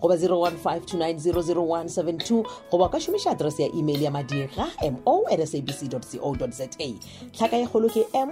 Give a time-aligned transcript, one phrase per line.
[0.00, 4.48] goba 01529000172 goba ka šomiša address ya email ya madira
[4.92, 8.30] mo at sabc co za tlhaka ya kgolo ke m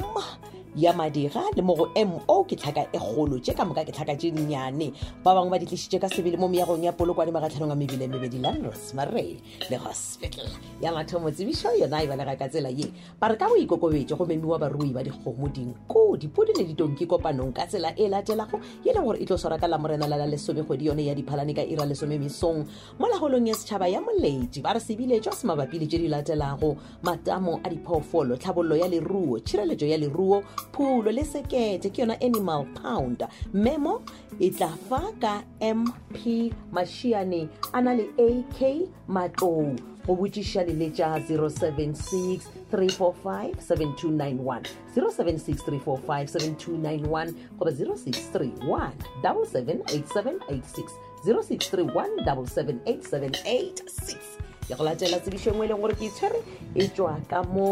[0.76, 4.30] ya madira le moro mo ke tlhaka e kgolo tse ka moka ke tlhaka tse
[4.34, 4.90] nnyane
[5.22, 8.42] ba bangwe ba di tlisitse ka sebele mo meagong ya polokwane magatlhanong a mebile mebedi
[8.42, 9.38] la rosemary
[9.70, 10.50] le hospital
[10.82, 12.90] ya mathomo tsebišo yona e balega ka tsela ye
[13.22, 17.66] ba re ka boikokobetse go memiwa barui ba dikgomo dinko dipodi le ditonki kopanong ka
[17.70, 20.86] tsela e latelago ye le gore e tlo swara ka lamorena la la lesome kgwedi
[20.90, 22.66] yone ya diphalane ka ira lesome mesong
[22.98, 26.74] mo lagolong ya setšhaba ya moledi ba re sebiletswa se mabapi le tse di latelago
[27.06, 30.42] matamo a diphoofolo tlhabollo ya leruo tshireletso ya leruo
[30.72, 33.22] phulo lesekete ke yona animal pound
[33.66, 33.94] memo
[34.38, 35.32] e tla fa ka
[35.68, 36.24] mp
[36.78, 38.60] mashiane a na le ak
[39.16, 39.66] matlou
[40.06, 42.38] go botšiša leletša 076
[42.72, 44.60] 345 7291
[44.96, 45.08] 076
[45.70, 47.28] 345 7291
[47.60, 48.90] goba 0631
[49.24, 50.94] 778786
[51.30, 51.94] 0631
[52.28, 54.16] 778786
[54.70, 56.40] ya go latela tsebišo ngwe e leng gore ke itshwere
[56.80, 57.68] e tswa ka mo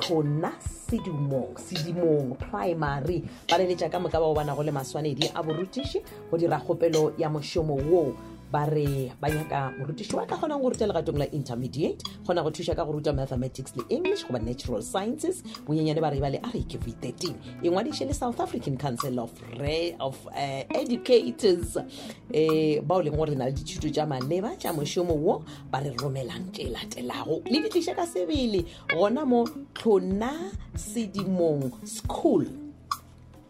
[0.00, 0.56] rona
[0.88, 5.98] sedimong sedimong primary ba leletša ka moka bao banago le maswanedi a borutiši
[6.30, 8.12] go dira kgopelo ya mošomo woo
[8.52, 12.50] ba re ba nyaka morutisi wa ka kgonang go ruta legatong la intermediate kgona go
[12.50, 16.50] thusa ka go ruta mathematics le english goba natural sciences bonyenyane ba reba le a
[16.52, 17.32] re ke v13
[17.64, 21.88] e ngwadise le south african council of, re, of uh, educators um
[22.36, 25.90] eh, bao e leng gore na le dithuto tja maleba tja mošomo wo ba re
[25.96, 28.64] romelang tse latelago le ditlise ka sebele
[28.94, 32.44] gona mo tlhona sedimong school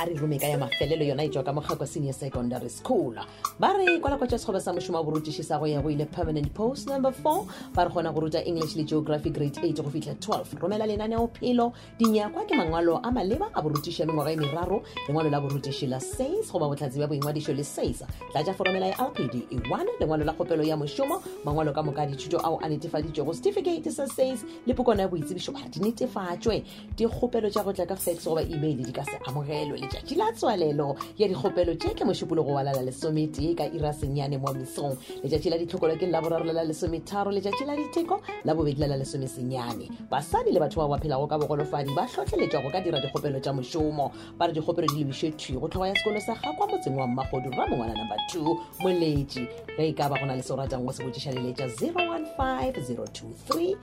[0.00, 3.14] a re rome ka ya mafelelo yona e tswa ka mogakwa senior secondary school
[3.60, 6.02] ba re kwala kwa tša sekgoba sa mošomo wa borutiši sa go ya go ile
[6.04, 9.90] permanent post number four ba re kgona go ruta english le geography grade eight go
[9.90, 14.82] fitlha twelve romela lenaneophelo dinyakwa ke mangwalo a maleba a borutiši ya mengwaga e meraro
[15.08, 18.02] lengwalo la borutiši la sas goba botlhatsi bja boingwadišo le sas
[18.34, 22.58] tlatša foromela ya lpd e1 lengwalo la kgopelo ya mošomo mangwalo ka moka dithuto ao
[22.62, 26.64] a netefaditšego certificate sa sas le pokona ya boitsebišo ba di netefatšwe
[26.98, 30.96] dikgopelo tša go tla ka fax goba email di ka se amogelwe letšatši la tswalelo
[31.18, 35.58] ya dikgopelo tše ke mošupologo wa lala lesometee ka ira senyane mo misong letšatši la
[35.60, 40.60] ditlhokolo ke laboraro lala lesometharo letšatši la ditheko la bobedi lala lesome senyane basadi le
[40.60, 44.52] batho ba ba phelago ka bogolofadi ba tlhotlheletšwago ka dira dikgopelo tša mošomo ba re
[44.56, 48.16] dikgopelo di lebišethwi go tlhoga ya sekolo sa gakwa motseng wa mmagodi rra mongwana number
[48.32, 49.44] two moletši
[49.76, 53.76] ge e ka ba go na le seo ratang go se botšiša leletša 015023089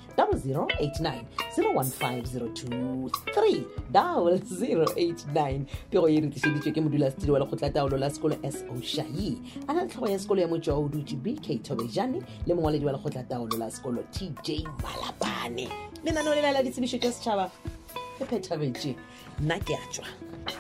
[5.90, 10.09] 015023089 pego e retlišeditšwe ke modulasetiri wa lekgotlataolo la sekolo soshai a na le tlhogo
[10.11, 14.49] ya sekolo ya motse wa odutse bk tobejane le mongwaledi wa lekgotlataolo la sekolo tj
[14.83, 15.67] malapane
[16.03, 17.45] lenaneo le laela ditsebišo tša setšhaba
[18.21, 18.95] e phethabetše
[19.43, 20.05] nna ke a tswa
[20.47, 20.53] ga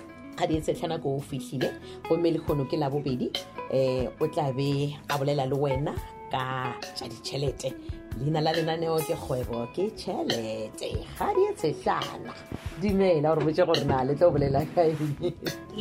[0.43, 1.69] a dietsetlhana nako o fitlhile
[2.09, 3.31] gomme lekgono ke bobedi
[3.73, 5.93] um o tlabe a bolela le wena
[6.31, 7.73] ka tša ditšhelete
[8.19, 12.33] leina la lenaneo ke kgwebo ke tšhelete ga dietsetlana
[12.81, 14.89] dumela gore botse gore na le tlo bolela kae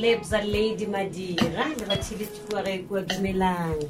[0.02, 3.82] lebsa lady madira le bathiletuarekua dumelang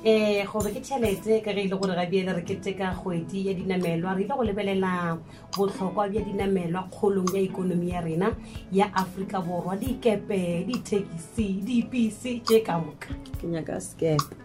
[0.00, 2.94] um eh, gobe ke tšhelete ka re ile e gore ga biele re kete ka
[3.00, 5.18] kgwedi ya dinamelwa re ile go lebelela
[5.56, 8.32] botlhokwa bja dinamelwa kgolong ya ikonomi ya rena
[8.72, 13.10] ya aforika borwa dikepe dithekisi dipc tše ka moka
[13.40, 14.36] ke nyaka skepe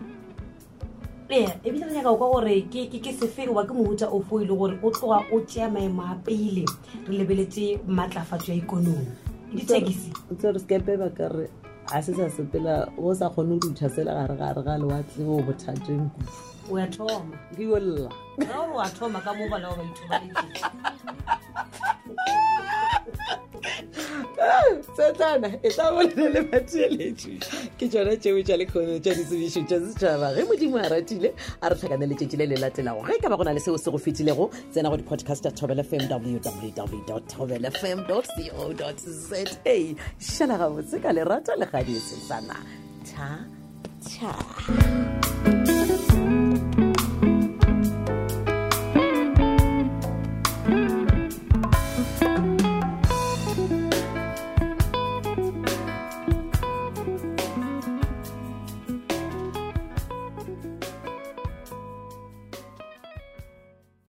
[1.29, 4.55] Eh, ebile nyaka o ka gore ke sefe wa ke mohuta o fo e ile
[4.55, 6.65] gore o tloga o tsea maemo a pele
[7.07, 9.07] re lebeletse maatlafatso ya ikonomi
[9.55, 11.49] ditekisi tsere sekepe bakare
[11.89, 15.41] ga se sa sepela o sa kgone go itha sela gare gare ga lewatle o
[15.41, 16.05] bothateng
[16.69, 16.77] ku
[24.95, 27.33] setana e tla bolele bateletse
[27.79, 31.29] ke tsona tšeo tša lekgono tša ditsebišo tša setšhaba ge modimo a ratile
[31.61, 33.91] a re tlhakane letšatši le le latelago ge ka ba go na le seo se
[33.91, 38.23] go fetilego tsena go di-podcast tša tobel fm www tobel fm co
[39.03, 39.43] za
[40.19, 42.55] šala gabotse ka lerata legadiesesana
[43.11, 43.29] tha
[44.07, 45.64] tha